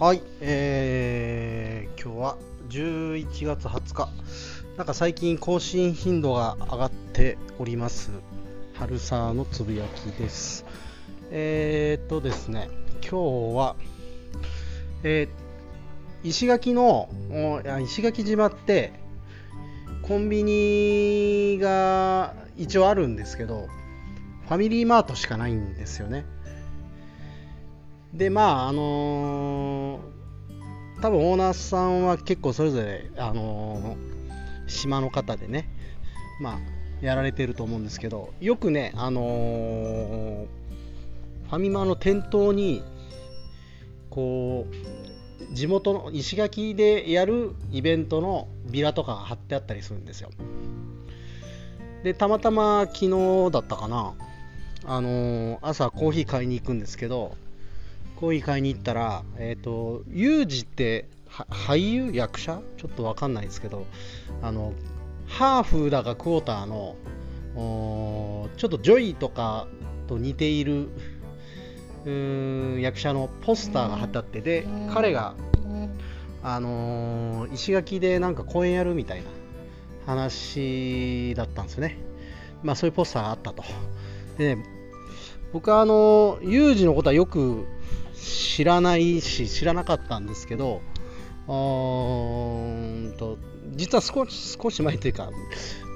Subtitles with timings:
[0.00, 2.38] はい、えー、今日は
[2.70, 4.08] 11月20日。
[4.78, 8.10] なんか最近更新頻度が上がっております。
[8.72, 10.64] 春沢のつぶやきです。
[11.30, 12.70] えーっとですね、
[13.02, 13.76] 今日は、
[15.02, 17.10] えー石垣の、
[17.84, 18.94] 石垣島って、
[20.00, 23.68] コンビニが一応あるんですけど、
[24.48, 26.24] ファミリーマートしかないんですよね。
[28.14, 29.69] でまああのー
[31.00, 34.10] 多分オーナーさんは結構それぞれ、あのー
[34.68, 35.68] 島の方でね
[36.40, 36.58] まあ
[37.00, 40.46] やられてると思うんですけどよくねあのー
[41.48, 42.84] ファミマの店頭に
[44.10, 50.30] こう地元の石垣でやるイベントのビラとかが貼ってあったりするんですよ。
[52.04, 54.14] でたまたま昨日だったかな
[54.84, 57.36] あのー朝コーヒー買いに行くんですけど
[58.20, 62.60] コーヒー買いに行ったら、えっ、と、ユージっては俳優役者？
[62.76, 63.86] ちょっとわかんないですけど、
[64.42, 64.74] あの、
[65.26, 66.96] ハーフだかクォーターの、
[67.56, 69.66] おーちょっとジョイとか
[70.06, 70.88] と似ている
[72.04, 75.34] うーん役者のポスターが貼ってあって、で、彼が、
[76.42, 79.30] あのー石垣でなんか公演やるみたいな
[80.04, 81.96] 話だったんですよね。
[82.62, 83.64] まあそういうポスターがあったと。
[84.36, 84.64] でね、
[85.54, 87.64] 僕はあのユージのことはよく
[88.20, 90.82] 知らないし知らなかったんですけど
[91.48, 93.38] あーんと
[93.72, 95.30] 実は少し少し前というか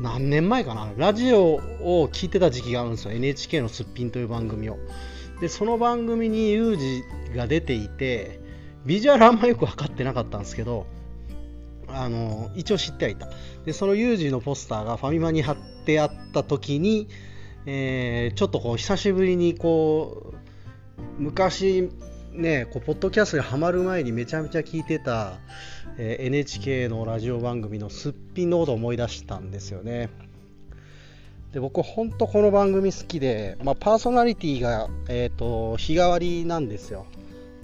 [0.00, 3.12] 何年前かなラジオを聞いてた時期があるんですよ。
[3.12, 4.78] NHK のすっぴんという番組を。
[5.40, 7.02] でその番組にユージ
[7.34, 8.40] が出ていて
[8.84, 10.86] ビジュアルあんまよく分かってなかったんですけど
[11.88, 13.28] あの一応知ってはいた。
[13.64, 17.08] でそのユージのポスターがファミマに貼ってあった時に
[17.66, 21.90] えーちょっとこう久しぶりにこう昔
[22.32, 25.38] ねこうポッドキャストにハマる前にめちゃめちゃ聞いてた、
[25.98, 30.08] えー NHK のラジオ番組のすっぴんのことを思い出したんですよね。
[31.52, 37.06] で僕本当この番組好きで、まあ、パーソナリティが、えー、と日替わりなんですよ。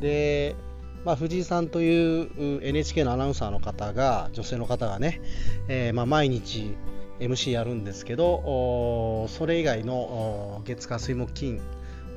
[0.00, 0.56] で、
[1.04, 5.20] まあ、藤井さんという NHK のアナウンサーの方が女性の方がね、
[5.68, 6.74] えーまあ、毎日
[7.20, 11.60] MC やるんですけどそれ以外の月火水木金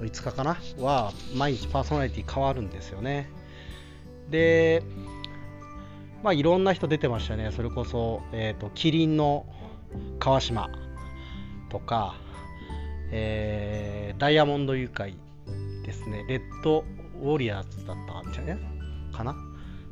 [0.00, 0.56] 5日かな？
[0.78, 3.30] は毎日パーソナリティ変わるんですよね。
[4.30, 4.82] で
[6.22, 7.50] まあいろんな人出てましたね。
[7.52, 9.46] それこそ、えー、とキリンの
[10.18, 10.70] 川島
[11.68, 12.14] とか、
[13.10, 15.14] えーダイヤモンド誘拐
[15.84, 16.24] ですね。
[16.28, 16.84] レッド
[17.22, 18.58] ウォリアーズだったんじゃね
[19.12, 19.34] かな？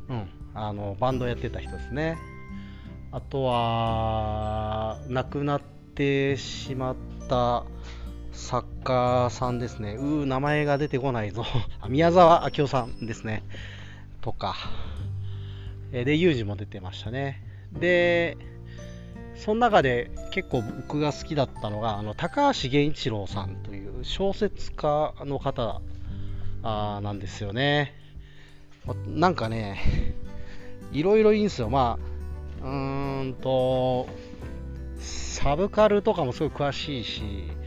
[0.09, 0.29] うん。
[0.55, 2.19] あのバンドやってた人ですね。
[3.11, 5.63] あとは亡くなっ
[5.95, 6.97] てしまっ
[7.29, 7.65] た
[8.39, 9.95] 作家さんですね。
[9.95, 11.45] うー名前が出てこないぞ。
[11.89, 13.43] 宮沢明夫さんですね。
[14.23, 14.55] とか。
[15.93, 17.43] えでユージも出てましたね。
[17.73, 18.39] で
[19.35, 25.81] その中で結構僕が好きだったのがあの高橋源一郎さんという小説家の方
[26.63, 27.95] あなんですよね。
[29.07, 30.15] なんかね
[30.93, 31.69] いろいろいいんですよ。
[31.69, 31.99] ま
[32.63, 34.09] あうーんと
[34.97, 37.58] サブカルとかもすごい詳しいし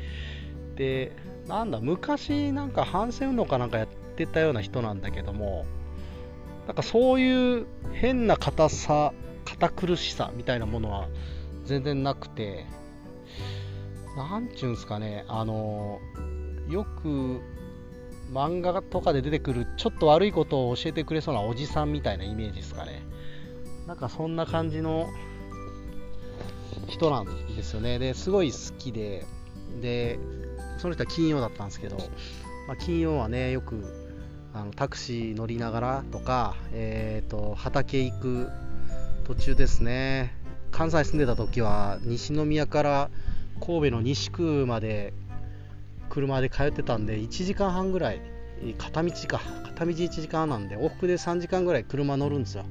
[0.76, 1.12] で
[1.48, 5.66] なんだ昔なんか反戦運動かなんかやってたような人なんだけども
[6.68, 9.14] なんかそういう変な硬さ
[9.46, 11.08] 堅苦しさみたいなものは
[11.66, 12.66] 全然なくて
[14.16, 16.00] なんちゅうんすかねあの
[16.70, 17.42] よく
[18.32, 23.04] 漫画とかで出てくるちょっと悪いことを教えてくれそうなおじさんみたいなイメージですかね
[23.88, 25.10] なんかそんな感じの
[26.88, 28.00] 人なんですよね。
[28.00, 29.26] ですごい好きで、
[29.82, 30.20] で、
[30.82, 31.98] その人は金曜だったんですけど、
[32.68, 33.84] まあ、金曜はね、よく
[34.52, 38.50] あのタクシー乗りながらとか、えー、と畑行く
[39.24, 40.34] 途中ですね、
[40.72, 43.10] 関西住んでた時は西宮から
[43.64, 45.14] 神戸の西区まで
[46.10, 48.20] 車で通ってたんで、1時間半ぐらい、
[48.80, 52.66] 片道か、片道1時間なんで、往復で3時間ぐらい車乗るんですよ。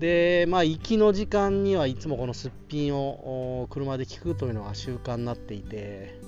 [0.00, 6.18] で、まあ、行きの時間にはいつもこのすっぴんを車で聞くというのが習慣になっていて、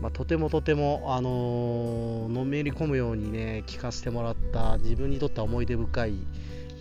[0.00, 6.14] まあ、とてもとても、あのーのめり込むようにね、聞かせてもらった、自分にとっては思い出深い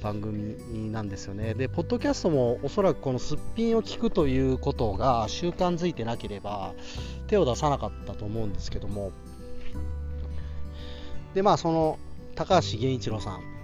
[0.01, 1.53] 番組なんですよね。
[1.53, 6.73] で、ポッドキャストもおそらくこのすっぴんを聞くということが習慣づいてなければ、
[7.27, 9.11] 手を出さなかったと思うんですけども、
[11.33, 11.99] で、まあ、その
[12.35, 13.55] 高橋源一郎さん、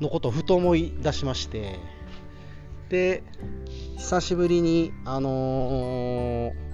[0.00, 1.78] のことをふと思い出しまして
[2.88, 3.22] で
[3.98, 6.69] 久しぶりにあのー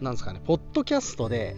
[0.00, 1.56] なんですかねポッドキャストで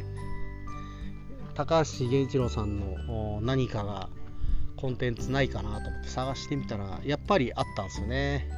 [1.54, 4.08] 高橋源一郎さんの何かが
[4.76, 8.48] コンテンツないかなと思って探してみたらやっぱりあったんですよね。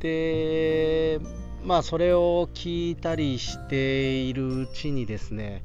[0.00, 1.20] で
[1.64, 5.64] まあそれを聞いたりしているうちにですね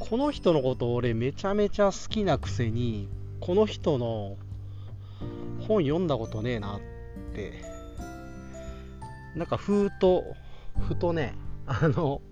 [0.00, 3.08] この人のこと俺めちゃめちゃ好きなくせに
[3.40, 4.36] この人の
[5.68, 6.80] 本読んだことねえなっ
[7.34, 7.52] て
[9.36, 10.24] なんかふーと
[10.80, 11.34] ふとね
[11.66, 12.22] あの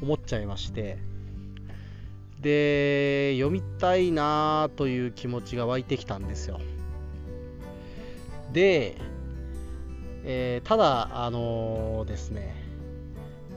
[0.00, 0.98] 思っちゃいまして。
[2.40, 6.60] で読みたいなという気持ちが湧いてきたんですよ。
[8.52, 8.96] で、
[10.24, 12.54] えー、ただあのー、ですね、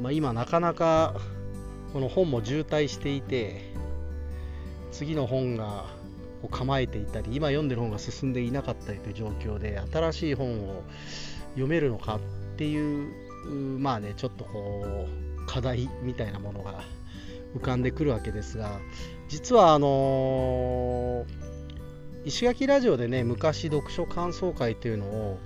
[0.01, 1.15] まあ、今なかなか
[1.94, 3.71] この本も渋滞していて
[4.91, 5.85] 次の本が
[6.50, 10.83] 構えていたり今読んでる本が進んでいなかったりという状況で新しい本を
[11.51, 12.19] 読めるのかっ
[12.57, 16.83] ていうまあねちょっとこう課題みたいなものが
[17.55, 18.79] 浮かんでくるわけですが
[19.27, 21.25] 実はあのー、
[22.25, 25.39] 石垣ラジオでね昔読書感想会というのを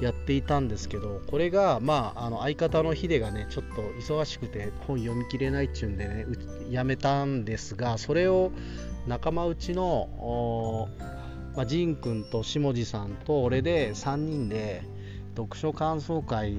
[0.00, 6.26] やっていたんですけどこれがまああの相方のヒデがねちょっと忙しくて本読み切れないっちゅうんでね
[6.70, 8.52] やめたんですがそれを
[9.06, 10.88] 仲間内の、
[11.56, 14.82] まあ、ジン君と下地さんと俺で3人で
[15.38, 16.56] 読書感想会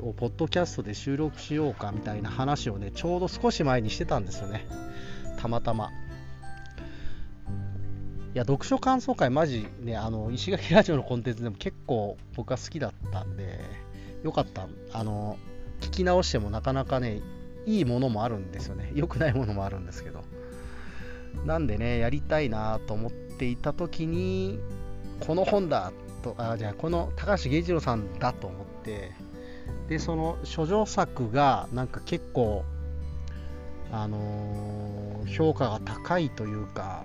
[0.00, 4.64] をポッドキャストで収録しようかみたいな話をねちょうど少し前にしてたんですよね。
[5.36, 5.90] たまたま。
[8.34, 13.58] いや読書感想会マジねあの石垣ラジオのコンテンツでも結構僕は好きだったんで
[14.22, 14.68] よかった。
[14.92, 15.36] あの
[15.80, 17.20] 聞き直してもなかなかね
[17.66, 18.92] いいものもあるんですよね。
[18.94, 20.22] 良くないものもあるんですけど。
[21.44, 24.60] なんでねやりたいなと思っていた時に
[25.26, 29.12] この本だとあじゃあこの高橋源一郎さんだと思って
[29.88, 32.64] でその処女作がなんか結構
[33.90, 37.04] あのー、評価が高いというか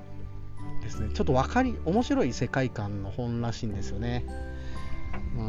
[0.81, 4.25] ですねちょっと分かり面白い世界観の本らしいんですよね。
[5.37, 5.41] う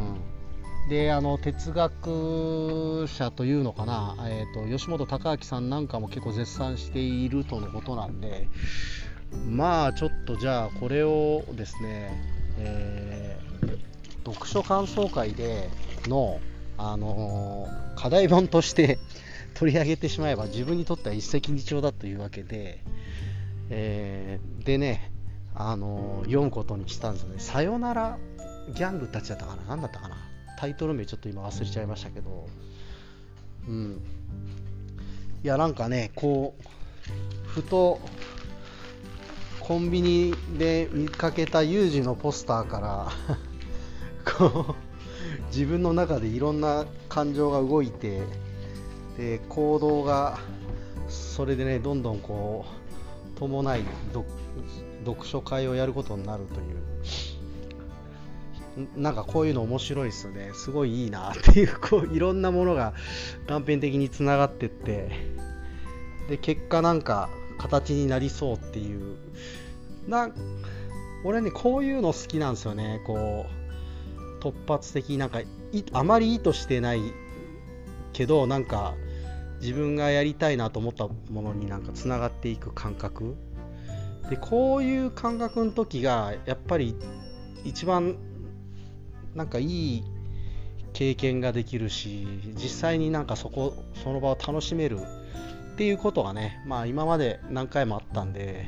[0.86, 8.48] ん、であの哲学者というのかな、えーと、吉本隆明さんなんかも結構絶賛しているとのことなんで
[9.48, 12.10] まあちょっとじゃあこれをですね、
[12.58, 13.53] えー、
[14.26, 15.70] 読書感想会で
[16.06, 16.40] の
[16.76, 18.98] あのー、課題本として
[19.54, 22.80] 取り上げてしまえば自分にとっては一石二鳥だというわけで、
[23.70, 25.12] えー、でね、
[25.54, 27.36] あのー、読むことにしたんですよね。
[27.38, 28.18] さよなら
[28.74, 29.62] ギャングたちだったかな？
[29.68, 30.16] 何だったかな？
[30.58, 32.48] タイトル名ちょっと今忘れちゃいましたけど、
[33.68, 34.00] うん。
[35.42, 38.00] いや、なんかね、こう、ふと、
[39.60, 43.36] コンビニで見かけたユージのポスターから
[45.48, 48.22] 自分の中でいろんな感情が動いて
[49.16, 50.38] で行動が
[51.08, 52.64] それでねどんどんこ
[53.34, 53.82] う伴い
[55.04, 56.84] 読書会をやることになるという。
[58.96, 60.50] なんかこういうの面白いですよね。
[60.52, 62.92] すごいいいなっていうこういろんなものが
[63.46, 65.10] 断片的につながってって。
[66.28, 67.28] で結果なんか
[67.58, 69.16] 形になりそうっていう。
[70.08, 70.30] な
[71.24, 73.00] 俺ねこういうの好きなんですよね。
[73.06, 73.63] こう
[74.44, 75.40] 突発的なんか
[75.94, 77.00] あまり意図してない
[78.12, 78.94] けどなんか
[79.62, 83.36] 自分がやりたいなと思ったものになんかつながっていく感覚。
[84.28, 86.94] でこういう感覚の時がやっぱり
[87.64, 88.16] 一番
[89.34, 90.04] なんかいい
[90.92, 94.98] 経験ができるし実際になんかそこその場を楽しめる
[95.72, 98.66] っていうことがねまあ今まで何回もあったんで。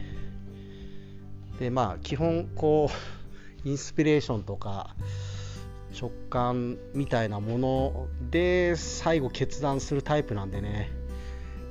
[1.59, 2.91] でまあ基本こ
[3.65, 4.95] うインスピレーションとか
[5.97, 10.91] 食感みたいなもので最後決断するタイプなんでね。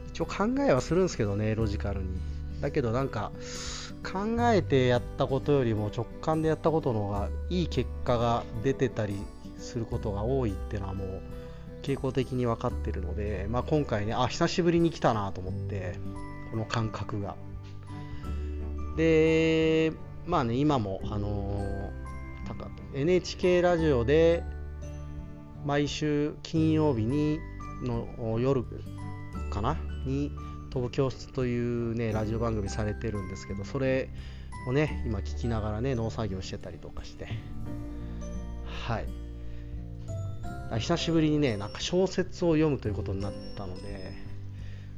[0.07, 2.07] 一応考えはするんですけどねロジカルに。
[2.59, 3.31] だけどなんか
[4.03, 9.15] 考えてやったことよりも直感でやったことの方がいい結果が出てたり
[9.59, 11.21] することが多いっていうのはもう
[11.83, 15.99] 傾向的に分かってるので、まあ、今回ねあ久しぶりに来たなと思って
[16.49, 17.35] この感覚が。
[18.97, 19.91] で
[20.25, 21.84] まあね今もあのー
[22.95, 24.41] NHK ラジオで
[25.65, 27.39] 毎週金曜日に
[27.83, 28.63] の夜
[29.51, 29.75] かな
[30.05, 30.31] に
[30.69, 34.09] 飛ぶ教室というねラジオ番組されてるんですけどそれ
[34.65, 37.27] をね今聞きながらね農作業してたりとかして。
[38.87, 39.05] はい。
[40.79, 44.13] 久しぶりにねなんか小説を読むということになったので、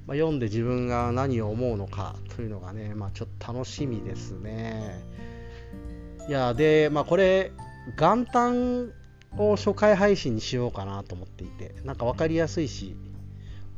[0.05, 5.01] まあ、読んで自分が何を思うのかというのがね、まあ、ちょっと楽しみですね。
[6.29, 7.51] いやでまあこれ
[7.95, 8.91] 元旦
[9.37, 12.95] を初回配信にしようかなと思っていてなんか分かりやすいし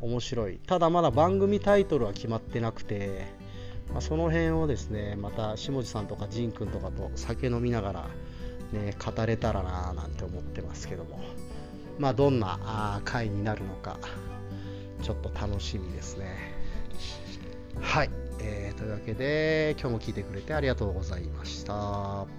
[0.02, 0.60] 面白い。
[0.66, 3.28] ただまだ番組タイトルは決まってなくて
[3.92, 8.08] まあ、その辺をですねまた下地さんとか仁君とかと酒飲みながら、
[8.72, 11.20] ね、語れたらななんて思ってますけども、
[11.98, 13.98] まあ、どんなあ回になるのか
[15.02, 16.54] ちょっと楽しみですね。
[17.80, 18.10] はい、
[18.42, 22.39] えー、というわけで今日も聞いてくれてありがとうございました。